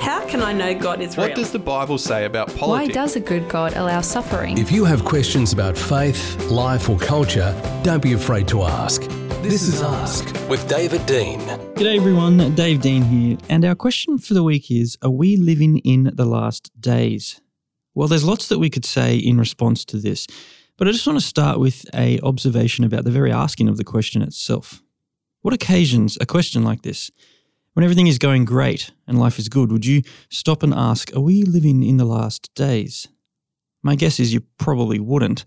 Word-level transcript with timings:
How 0.00 0.26
can 0.26 0.42
I 0.42 0.52
know 0.52 0.74
God 0.74 1.00
is 1.00 1.16
real? 1.16 1.28
What 1.28 1.36
does 1.36 1.52
the 1.52 1.60
Bible 1.60 1.96
say 1.96 2.24
about 2.24 2.48
politics? 2.48 2.66
Why 2.66 2.86
does 2.88 3.14
a 3.14 3.20
good 3.20 3.48
God 3.48 3.72
allow 3.74 4.00
suffering? 4.00 4.58
If 4.58 4.72
you 4.72 4.84
have 4.84 5.04
questions 5.04 5.52
about 5.52 5.78
faith, 5.78 6.40
life, 6.50 6.88
or 6.88 6.98
culture, 6.98 7.54
don't 7.84 8.02
be 8.02 8.12
afraid 8.12 8.48
to 8.48 8.62
ask. 8.62 9.02
This 9.42 9.62
is 9.62 9.82
Ask 9.82 10.24
with 10.48 10.66
David 10.68 11.06
Dean. 11.06 11.38
G'day 11.76 11.96
everyone, 11.96 12.54
Dave 12.56 12.80
Dean 12.80 13.02
here, 13.02 13.38
and 13.48 13.64
our 13.64 13.76
question 13.76 14.18
for 14.18 14.34
the 14.34 14.42
week 14.42 14.72
is 14.72 14.98
Are 15.02 15.10
we 15.10 15.36
living 15.36 15.78
in 15.78 16.10
the 16.14 16.24
last 16.24 16.70
days? 16.80 17.40
Well, 17.94 18.08
there's 18.08 18.24
lots 18.24 18.48
that 18.48 18.58
we 18.58 18.70
could 18.70 18.84
say 18.84 19.16
in 19.16 19.38
response 19.38 19.84
to 19.86 19.98
this, 19.98 20.26
but 20.76 20.88
I 20.88 20.90
just 20.90 21.06
want 21.06 21.20
to 21.20 21.24
start 21.24 21.60
with 21.60 21.86
a 21.94 22.18
observation 22.20 22.84
about 22.84 23.04
the 23.04 23.12
very 23.12 23.30
asking 23.30 23.68
of 23.68 23.76
the 23.76 23.84
question 23.84 24.20
itself. 24.20 24.82
What 25.42 25.54
occasions 25.54 26.18
a 26.20 26.26
question 26.26 26.64
like 26.64 26.82
this? 26.82 27.10
When 27.76 27.84
everything 27.84 28.06
is 28.06 28.16
going 28.16 28.46
great 28.46 28.90
and 29.06 29.18
life 29.18 29.38
is 29.38 29.50
good, 29.50 29.70
would 29.70 29.84
you 29.84 30.00
stop 30.30 30.62
and 30.62 30.72
ask, 30.72 31.14
Are 31.14 31.20
we 31.20 31.42
living 31.42 31.82
in 31.82 31.98
the 31.98 32.06
last 32.06 32.48
days? 32.54 33.06
My 33.82 33.96
guess 33.96 34.18
is 34.18 34.32
you 34.32 34.40
probably 34.58 34.98
wouldn't. 34.98 35.44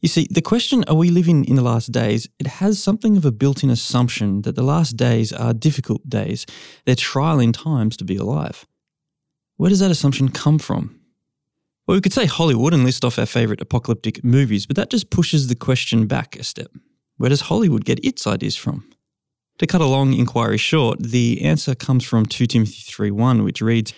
You 0.00 0.08
see, 0.08 0.26
the 0.30 0.40
question, 0.40 0.82
Are 0.88 0.94
we 0.94 1.10
living 1.10 1.44
in 1.44 1.56
the 1.56 1.62
last 1.62 1.92
days? 1.92 2.26
it 2.38 2.46
has 2.46 2.82
something 2.82 3.18
of 3.18 3.26
a 3.26 3.30
built 3.30 3.62
in 3.62 3.68
assumption 3.68 4.40
that 4.42 4.54
the 4.54 4.62
last 4.62 4.96
days 4.96 5.30
are 5.30 5.52
difficult 5.52 6.08
days. 6.08 6.46
They're 6.86 6.94
trialing 6.94 7.52
times 7.52 7.98
to 7.98 8.04
be 8.06 8.16
alive. 8.16 8.64
Where 9.58 9.68
does 9.68 9.80
that 9.80 9.90
assumption 9.90 10.30
come 10.30 10.58
from? 10.58 10.98
Well, 11.86 11.98
we 11.98 12.00
could 12.00 12.14
say 12.14 12.24
Hollywood 12.24 12.72
and 12.72 12.82
list 12.82 13.04
off 13.04 13.18
our 13.18 13.26
favourite 13.26 13.60
apocalyptic 13.60 14.24
movies, 14.24 14.64
but 14.64 14.76
that 14.76 14.88
just 14.88 15.10
pushes 15.10 15.48
the 15.48 15.54
question 15.54 16.06
back 16.06 16.34
a 16.34 16.44
step. 16.44 16.70
Where 17.18 17.28
does 17.28 17.42
Hollywood 17.42 17.84
get 17.84 18.02
its 18.02 18.26
ideas 18.26 18.56
from? 18.56 18.88
To 19.62 19.66
cut 19.68 19.80
a 19.80 19.86
long 19.86 20.12
inquiry 20.12 20.58
short, 20.58 20.98
the 20.98 21.40
answer 21.42 21.76
comes 21.76 22.02
from 22.02 22.26
2 22.26 22.48
Timothy 22.48 22.82
3:1, 22.82 23.44
which 23.44 23.62
reads, 23.62 23.92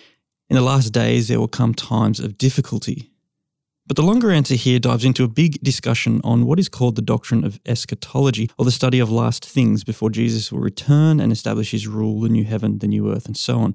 In 0.47 0.55
the 0.55 0.61
last 0.61 0.91
days 0.91 1.27
there 1.27 1.39
will 1.39 1.47
come 1.47 1.73
times 1.73 2.19
of 2.19 2.37
difficulty. 2.37 3.09
But 3.87 3.95
the 3.95 4.03
longer 4.03 4.29
answer 4.29 4.53
here 4.53 4.77
dives 4.77 5.03
into 5.03 5.23
a 5.23 5.27
big 5.27 5.59
discussion 5.63 6.21
on 6.23 6.45
what 6.45 6.59
is 6.59 6.69
called 6.69 6.95
the 6.95 7.01
doctrine 7.01 7.43
of 7.43 7.59
eschatology, 7.65 8.51
or 8.59 8.65
the 8.65 8.69
study 8.69 8.99
of 8.99 9.09
last 9.09 9.43
things 9.43 9.83
before 9.83 10.11
Jesus 10.11 10.51
will 10.51 10.59
return 10.59 11.19
and 11.19 11.31
establish 11.31 11.71
his 11.71 11.87
rule, 11.87 12.21
the 12.21 12.29
new 12.29 12.43
heaven, 12.43 12.77
the 12.77 12.87
new 12.87 13.11
earth, 13.11 13.25
and 13.25 13.35
so 13.35 13.57
on. 13.57 13.73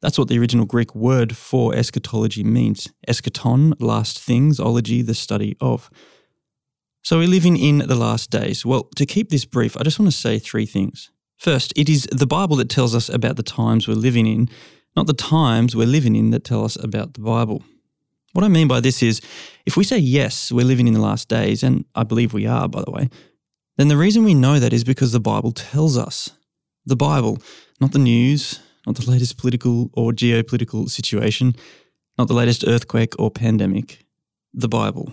That's 0.00 0.18
what 0.18 0.26
the 0.26 0.40
original 0.40 0.66
Greek 0.66 0.92
word 0.92 1.36
for 1.36 1.72
eschatology 1.72 2.42
means. 2.42 2.88
Eschaton, 3.06 3.74
last 3.78 4.18
things, 4.18 4.58
ology, 4.58 5.02
the 5.02 5.14
study 5.14 5.56
of. 5.60 5.88
So 7.04 7.18
we're 7.18 7.26
living 7.26 7.56
in 7.56 7.78
the 7.78 7.96
last 7.96 8.30
days. 8.30 8.64
Well, 8.64 8.84
to 8.94 9.04
keep 9.04 9.30
this 9.30 9.44
brief, 9.44 9.76
I 9.76 9.82
just 9.82 9.98
want 9.98 10.10
to 10.10 10.16
say 10.16 10.38
three 10.38 10.66
things. 10.66 11.10
First, 11.36 11.72
it 11.74 11.88
is 11.88 12.08
the 12.12 12.28
Bible 12.28 12.54
that 12.56 12.68
tells 12.68 12.94
us 12.94 13.08
about 13.08 13.34
the 13.34 13.42
times 13.42 13.88
we're 13.88 13.94
living 13.94 14.26
in, 14.26 14.48
not 14.94 15.08
the 15.08 15.12
times 15.12 15.74
we're 15.74 15.88
living 15.88 16.14
in 16.14 16.30
that 16.30 16.44
tell 16.44 16.64
us 16.64 16.76
about 16.76 17.14
the 17.14 17.20
Bible. 17.20 17.64
What 18.34 18.44
I 18.44 18.48
mean 18.48 18.68
by 18.68 18.78
this 18.78 19.02
is 19.02 19.20
if 19.66 19.76
we 19.76 19.82
say 19.82 19.98
yes, 19.98 20.52
we're 20.52 20.64
living 20.64 20.86
in 20.86 20.94
the 20.94 21.00
last 21.00 21.28
days, 21.28 21.64
and 21.64 21.84
I 21.96 22.04
believe 22.04 22.32
we 22.32 22.46
are, 22.46 22.68
by 22.68 22.82
the 22.82 22.92
way, 22.92 23.10
then 23.78 23.88
the 23.88 23.96
reason 23.96 24.22
we 24.22 24.34
know 24.34 24.60
that 24.60 24.72
is 24.72 24.84
because 24.84 25.10
the 25.10 25.18
Bible 25.18 25.50
tells 25.50 25.98
us. 25.98 26.30
The 26.86 26.96
Bible, 26.96 27.38
not 27.80 27.90
the 27.90 27.98
news, 27.98 28.60
not 28.86 28.94
the 28.94 29.10
latest 29.10 29.38
political 29.38 29.90
or 29.92 30.12
geopolitical 30.12 30.88
situation, 30.88 31.56
not 32.16 32.28
the 32.28 32.34
latest 32.34 32.64
earthquake 32.64 33.14
or 33.18 33.30
pandemic. 33.30 34.04
The 34.54 34.68
Bible. 34.68 35.12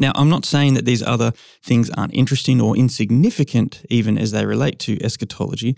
Now, 0.00 0.12
I'm 0.14 0.30
not 0.30 0.46
saying 0.46 0.74
that 0.74 0.86
these 0.86 1.02
other 1.02 1.32
things 1.62 1.90
aren't 1.90 2.14
interesting 2.14 2.60
or 2.60 2.74
insignificant, 2.74 3.84
even 3.90 4.16
as 4.16 4.32
they 4.32 4.46
relate 4.46 4.78
to 4.80 5.00
eschatology. 5.04 5.76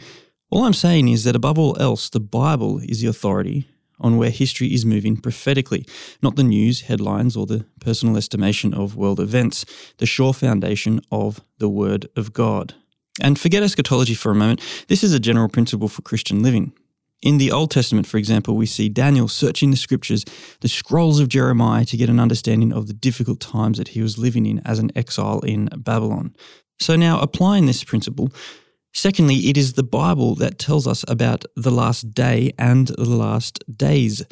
All 0.48 0.64
I'm 0.64 0.72
saying 0.72 1.08
is 1.08 1.24
that 1.24 1.34
above 1.34 1.58
all 1.58 1.76
else, 1.80 2.08
the 2.08 2.20
Bible 2.20 2.78
is 2.78 3.00
the 3.00 3.08
authority 3.08 3.68
on 3.98 4.16
where 4.18 4.30
history 4.30 4.72
is 4.72 4.86
moving 4.86 5.16
prophetically, 5.16 5.84
not 6.22 6.36
the 6.36 6.44
news, 6.44 6.82
headlines, 6.82 7.36
or 7.36 7.46
the 7.46 7.64
personal 7.80 8.16
estimation 8.16 8.72
of 8.72 8.96
world 8.96 9.18
events, 9.18 9.64
the 9.98 10.06
sure 10.06 10.32
foundation 10.32 11.00
of 11.10 11.40
the 11.58 11.68
Word 11.68 12.08
of 12.16 12.32
God. 12.32 12.74
And 13.20 13.38
forget 13.38 13.62
eschatology 13.62 14.14
for 14.14 14.30
a 14.30 14.36
moment. 14.36 14.60
This 14.88 15.02
is 15.02 15.12
a 15.12 15.20
general 15.20 15.48
principle 15.48 15.88
for 15.88 16.02
Christian 16.02 16.42
living. 16.42 16.72
In 17.22 17.38
the 17.38 17.52
Old 17.52 17.70
Testament, 17.70 18.08
for 18.08 18.18
example, 18.18 18.56
we 18.56 18.66
see 18.66 18.88
Daniel 18.88 19.28
searching 19.28 19.70
the 19.70 19.76
scriptures, 19.76 20.24
the 20.60 20.68
scrolls 20.68 21.20
of 21.20 21.28
Jeremiah, 21.28 21.84
to 21.84 21.96
get 21.96 22.10
an 22.10 22.18
understanding 22.18 22.72
of 22.72 22.88
the 22.88 22.92
difficult 22.92 23.38
times 23.38 23.78
that 23.78 23.88
he 23.88 24.02
was 24.02 24.18
living 24.18 24.44
in 24.44 24.60
as 24.64 24.80
an 24.80 24.90
exile 24.96 25.38
in 25.40 25.68
Babylon. 25.76 26.34
So, 26.80 26.96
now 26.96 27.20
applying 27.20 27.66
this 27.66 27.84
principle, 27.84 28.30
secondly, 28.92 29.36
it 29.48 29.56
is 29.56 29.74
the 29.74 29.84
Bible 29.84 30.34
that 30.36 30.58
tells 30.58 30.88
us 30.88 31.04
about 31.06 31.44
the 31.54 31.70
last 31.70 32.12
day 32.12 32.52
and 32.58 32.88
the 32.88 33.04
last 33.04 33.62
days. 33.76 34.24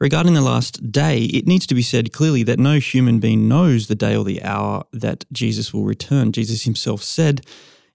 Regarding 0.00 0.32
the 0.32 0.40
last 0.40 0.90
day, 0.90 1.24
it 1.24 1.46
needs 1.46 1.66
to 1.66 1.74
be 1.74 1.82
said 1.82 2.14
clearly 2.14 2.42
that 2.44 2.58
no 2.58 2.78
human 2.78 3.18
being 3.18 3.46
knows 3.46 3.88
the 3.88 3.94
day 3.94 4.16
or 4.16 4.24
the 4.24 4.42
hour 4.42 4.84
that 4.92 5.26
Jesus 5.32 5.74
will 5.74 5.84
return. 5.84 6.32
Jesus 6.32 6.64
himself 6.64 7.02
said, 7.02 7.42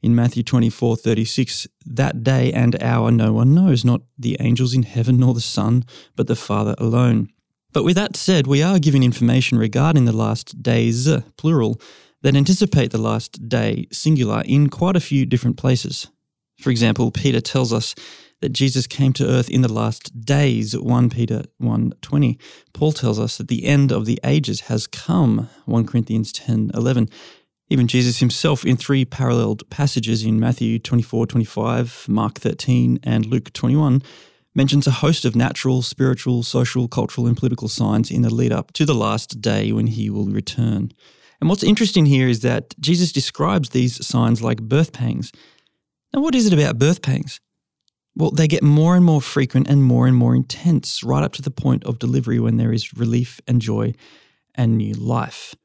in 0.02 0.16
Matthew 0.16 0.44
24 0.44 0.96
36, 0.96 1.68
that 1.86 2.24
day 2.24 2.52
and 2.52 2.82
hour 2.82 3.12
no 3.12 3.34
one 3.34 3.54
knows, 3.54 3.86
not 3.86 4.02
the 4.18 4.38
angels 4.40 4.74
in 4.74 4.84
heaven 4.84 5.18
nor 5.18 5.34
the 5.34 5.42
Son, 5.42 5.86
but 6.16 6.28
the 6.28 6.36
Father 6.36 6.76
alone. 6.78 7.30
But 7.74 7.84
with 7.84 7.96
that 7.96 8.18
said, 8.18 8.48
we 8.48 8.62
are 8.62 8.80
given 8.80 9.04
information 9.04 9.58
regarding 9.58 10.06
the 10.06 10.12
last 10.12 10.62
days, 10.62 11.10
plural, 11.38 11.80
that 12.22 12.36
anticipate 12.36 12.92
the 12.92 12.98
last 12.98 13.48
day, 13.48 13.88
singular, 13.92 14.44
in 14.46 14.70
quite 14.70 14.96
a 14.96 15.00
few 15.02 15.26
different 15.26 15.58
places. 15.58 16.08
For 16.60 16.70
example, 16.70 17.12
Peter 17.12 17.42
tells 17.42 17.74
us 17.74 17.96
that 18.42 18.54
Jesus 18.54 18.88
came 18.88 19.14
to 19.14 19.28
earth 19.28 19.50
in 19.50 19.62
the 19.62 19.72
last 19.72 20.26
days, 20.26 20.78
1 20.78 21.10
Peter 21.10 21.44
1:20. 21.60 22.38
Paul 22.74 22.92
tells 22.92 23.20
us 23.20 23.38
that 23.38 23.48
the 23.48 23.66
end 23.66 23.92
of 23.92 24.06
the 24.06 24.20
ages 24.24 24.62
has 24.62 24.88
come, 24.88 25.50
1 25.66 25.86
Corinthians 25.86 26.32
10:11. 26.32 27.10
Even 27.72 27.88
Jesus 27.88 28.20
himself, 28.20 28.66
in 28.66 28.76
three 28.76 29.06
paralleled 29.06 29.68
passages 29.70 30.26
in 30.26 30.42
Matthew 30.42 30.78
24, 30.78 31.26
25, 31.26 32.06
Mark 32.10 32.38
13, 32.38 33.00
and 33.02 33.26
Luke 33.26 33.54
21, 33.54 34.04
mentions 34.54 34.88
a 34.88 34.92
host 34.92 35.24
of 35.24 35.38
natural, 35.38 35.82
spiritual, 35.82 36.44
social, 36.44 36.90
cultural, 36.90 37.28
and 37.28 37.38
political 37.38 37.70
signs 37.70 38.12
in 38.12 38.24
the 38.24 38.30
lead 38.30 38.52
up 38.52 38.74
to 38.74 38.86
the 38.86 38.94
last 38.94 39.40
day 39.40 39.72
when 39.72 39.88
he 39.88 40.10
will 40.10 40.26
return. 40.26 40.92
And 41.40 41.50
what's 41.50 41.64
interesting 41.64 42.08
here 42.08 42.28
is 42.28 42.42
that 42.42 42.76
Jesus 42.82 43.14
describes 43.14 43.70
these 43.70 44.06
signs 44.06 44.42
like 44.42 44.62
birth 44.62 44.92
pangs. 44.92 45.32
Now, 46.14 46.20
what 46.20 46.36
is 46.36 46.48
it 46.48 46.54
about 46.54 46.78
birth 46.78 47.02
pangs? 47.02 47.40
Well, 48.18 48.32
they 48.32 48.50
get 48.50 48.64
more 48.64 48.98
and 48.98 49.06
more 49.06 49.22
frequent 49.22 49.70
and 49.70 49.82
more 49.82 50.08
and 50.08 50.18
more 50.18 50.36
intense, 50.36 51.06
right 51.06 51.24
up 51.24 51.32
to 51.36 51.42
the 51.42 51.50
point 51.50 51.86
of 51.86 52.00
delivery 52.00 52.38
when 52.42 52.58
there 52.58 52.74
is 52.74 52.94
relief 52.98 53.40
and 53.48 53.62
joy 53.62 53.94
and 54.56 54.76
new 54.78 54.94
life. 54.94 55.56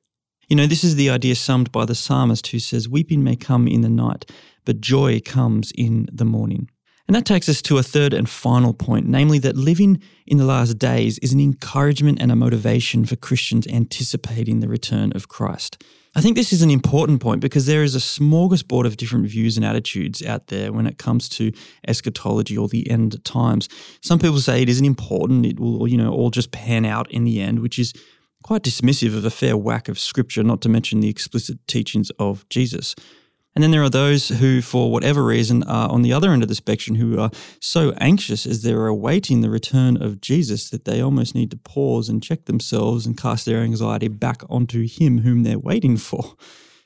You 0.49 0.55
know, 0.55 0.67
this 0.67 0.85
is 0.85 0.95
the 0.95 1.11
idea 1.11 1.35
summed 1.35 1.73
by 1.73 1.85
the 1.85 1.95
psalmist 1.97 2.47
who 2.49 2.61
says, 2.61 2.89
Weeping 2.89 3.25
may 3.25 3.35
come 3.35 3.67
in 3.67 3.81
the 3.81 3.89
night, 3.89 4.31
but 4.65 4.81
joy 4.81 5.21
comes 5.21 5.73
in 5.77 6.09
the 6.13 6.25
morning. 6.25 6.71
And 7.09 7.17
that 7.17 7.27
takes 7.27 7.49
us 7.49 7.61
to 7.63 7.79
a 7.79 7.83
third 7.83 8.13
and 8.13 8.29
final 8.29 8.73
point, 8.73 9.07
namely 9.07 9.41
that 9.41 9.57
living 9.57 10.01
in 10.27 10.39
the 10.39 10.45
last 10.45 10.79
days 10.79 11.19
is 11.19 11.33
an 11.33 11.41
encouragement 11.41 12.21
and 12.21 12.31
a 12.31 12.37
motivation 12.37 13.05
for 13.05 13.17
Christians 13.17 13.67
anticipating 13.67 14.61
the 14.61 14.69
return 14.69 15.13
of 15.15 15.29
Christ. 15.29 15.83
I 16.17 16.21
think 16.21 16.37
this 16.37 16.53
is 16.53 16.63
an 16.63 16.71
important 16.71 17.21
point 17.21 17.41
because 17.41 17.67
there 17.67 17.83
is 17.83 17.95
a 17.95 17.99
smorgasbord 17.99 18.87
of 18.87 18.97
different 18.97 19.29
views 19.29 19.57
and 19.57 19.67
attitudes 19.67 20.25
out 20.25 20.47
there 20.47 20.73
when 20.73 20.87
it 20.87 20.97
comes 20.97 21.29
to 21.31 21.53
eschatology 21.87 22.57
or 22.57 22.69
the 22.69 22.89
end 22.89 23.23
times. 23.25 23.69
Some 24.01 24.19
people 24.19 24.39
say 24.39 24.63
it 24.63 24.69
isn't 24.69 24.87
important, 24.87 25.45
it 25.45 25.61
will, 25.61 25.87
you 25.87 25.99
know, 25.99 26.13
all 26.13 26.31
just 26.31 26.53
pan 26.53 26.85
out 26.85 27.11
in 27.11 27.25
the 27.25 27.41
end, 27.41 27.61
which 27.61 27.79
is 27.79 27.93
quite 28.47 28.63
dismissive 28.63 29.17
of 29.17 29.25
a 29.25 29.31
fair 29.31 29.57
whack 29.57 29.89
of 29.89 29.99
scripture, 29.99 30.45
not 30.45 30.61
to 30.61 30.69
mention 30.69 31.01
the 31.01 31.09
explicit 31.09 31.59
teachings 31.67 32.11
of 32.11 32.49
Jesus. 32.49 32.95
And 33.57 33.63
then 33.63 33.73
there 33.73 33.83
are 33.83 33.91
those 33.91 34.29
who, 34.29 34.63
for 34.63 34.93
whatever 34.93 35.25
reason, 35.25 35.65
are 35.65 35.91
on 35.91 36.03
the 36.03 36.13
other 36.13 36.31
end 36.31 36.45
of 36.45 36.49
the 36.49 36.55
spectrum 36.55 36.95
who 36.95 37.19
are 37.19 37.33
so 37.61 37.93
anxious 37.99 38.47
as 38.47 38.63
they're 38.63 38.87
awaiting 38.87 39.41
the 39.41 39.51
return 39.51 40.01
of 40.01 40.21
Jesus 40.21 40.71
that 40.71 40.85
they 40.85 41.01
almost 41.01 41.35
need 41.35 41.51
to 41.51 41.57
pause 41.57 42.09
and 42.09 42.23
check 42.23 42.45
themselves 42.45 43.05
and 43.05 43.17
cast 43.17 43.47
their 43.47 43.63
anxiety 43.63 44.07
back 44.07 44.43
onto 44.49 44.87
Him 44.87 45.19
whom 45.19 45.43
they're 45.43 45.59
waiting 45.59 45.97
for. 45.97 46.37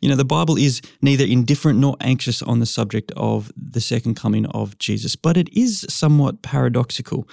You 0.01 0.09
know, 0.09 0.17
the 0.17 0.25
Bible 0.25 0.57
is 0.57 0.81
neither 1.03 1.27
indifferent 1.27 1.79
nor 1.79 1.95
anxious 2.01 2.41
on 2.41 2.61
the 2.61 2.67
subject 2.67 3.13
of 3.19 3.53
the 3.55 3.83
second 3.83 4.15
coming 4.15 4.47
of 4.47 4.79
Jesus, 4.79 5.15
but 5.15 5.37
it 5.37 5.51
is 5.55 5.85
somewhat 5.91 6.41
paradoxical. 6.41 7.29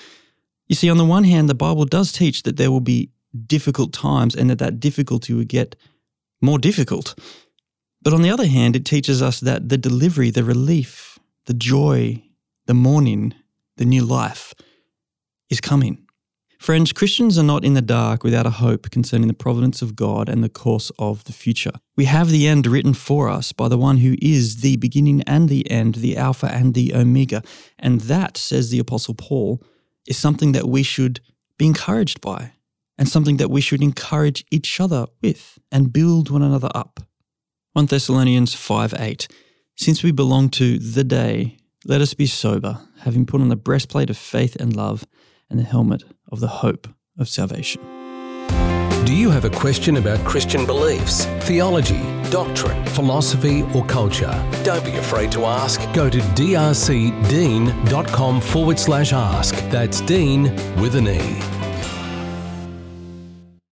You 0.67 0.75
see, 0.75 0.89
on 0.89 0.97
the 0.97 1.05
one 1.05 1.23
hand, 1.23 1.47
the 1.47 1.55
Bible 1.55 1.85
does 1.85 2.11
teach 2.11 2.43
that 2.43 2.57
there 2.57 2.71
will 2.71 2.81
be 2.81 3.09
difficult 3.45 3.93
times 3.93 4.35
and 4.35 4.49
that 4.49 4.59
that 4.59 4.79
difficulty 4.79 5.33
would 5.33 5.49
get 5.49 5.75
more 6.41 6.59
difficult. 6.59 7.17
But 8.01 8.13
on 8.13 8.21
the 8.21 8.29
other 8.29 8.47
hand, 8.47 8.75
it 8.75 8.85
teaches 8.85 9.21
us 9.21 9.39
that 9.41 9.69
the 9.69 9.77
delivery, 9.77 10.29
the 10.29 10.43
relief, 10.43 11.19
the 11.45 11.53
joy, 11.53 12.21
the 12.65 12.73
morning, 12.73 13.33
the 13.77 13.85
new 13.85 14.03
life 14.03 14.53
is 15.49 15.61
coming. 15.61 16.07
Friends, 16.59 16.91
Christians 16.91 17.37
are 17.37 17.43
not 17.43 17.63
in 17.63 17.75
the 17.75 17.81
dark 17.81 18.23
without 18.23 18.47
a 18.47 18.51
hope 18.51 18.89
concerning 18.89 19.27
the 19.27 19.33
providence 19.33 19.81
of 19.81 19.95
God 19.95 20.27
and 20.27 20.43
the 20.43 20.49
course 20.49 20.91
of 20.97 21.23
the 21.25 21.31
future. 21.31 21.71
We 21.95 22.05
have 22.05 22.29
the 22.29 22.47
end 22.47 22.65
written 22.65 22.95
for 22.95 23.29
us 23.29 23.51
by 23.51 23.67
the 23.67 23.77
one 23.77 23.97
who 23.97 24.15
is 24.21 24.61
the 24.61 24.77
beginning 24.77 25.21
and 25.23 25.49
the 25.49 25.69
end, 25.69 25.95
the 25.95 26.17
Alpha 26.17 26.47
and 26.47 26.73
the 26.73 26.95
Omega. 26.95 27.43
And 27.77 28.01
that, 28.01 28.37
says 28.37 28.69
the 28.69 28.79
Apostle 28.79 29.13
Paul, 29.13 29.61
is 30.07 30.17
something 30.17 30.51
that 30.53 30.67
we 30.67 30.81
should 30.81 31.19
be 31.57 31.67
encouraged 31.67 32.21
by 32.21 32.53
and 32.97 33.07
something 33.07 33.37
that 33.37 33.51
we 33.51 33.61
should 33.61 33.81
encourage 33.81 34.45
each 34.51 34.79
other 34.79 35.05
with 35.21 35.59
and 35.71 35.93
build 35.93 36.29
one 36.29 36.41
another 36.41 36.69
up. 36.73 36.99
1 37.73 37.85
Thessalonians 37.85 38.53
5 38.55 38.95
8. 38.97 39.27
Since 39.75 40.01
we 40.03 40.11
belong 40.11 40.49
to 40.49 40.79
the 40.79 41.03
day, 41.03 41.57
let 41.85 42.01
us 42.01 42.13
be 42.13 42.25
sober, 42.25 42.79
having 43.01 43.25
put 43.25 43.41
on 43.41 43.49
the 43.49 43.55
breastplate 43.55 44.09
of 44.09 44.17
faith 44.17 44.55
and 44.55 44.75
love 44.75 45.05
and 45.49 45.59
the 45.59 45.63
helmet 45.63 46.03
of 46.31 46.39
the 46.39 46.47
hope 46.47 46.87
of 47.17 47.29
salvation. 47.29 47.81
Do 49.05 49.15
you 49.15 49.29
have 49.29 49.45
a 49.45 49.49
question 49.49 49.95
about 49.97 50.19
Christian 50.25 50.65
beliefs, 50.65 51.23
theology, 51.45 52.01
doctrine, 52.29 52.85
philosophy, 52.87 53.61
or 53.73 53.85
culture? 53.85 54.33
Don't 54.65 54.83
be 54.83 54.97
afraid 54.97 55.31
to 55.31 55.45
ask. 55.45 55.79
Go 55.93 56.09
to 56.09 56.17
drcdean.com 56.17 56.81
forward 58.41 58.77
slash 58.77 59.13
ask. 59.13 59.55
That's 59.69 60.01
Dean 60.01 60.53
with 60.81 60.95
an 60.95 61.07
E. 61.07 61.56